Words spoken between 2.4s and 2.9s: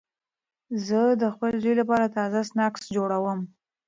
سنکس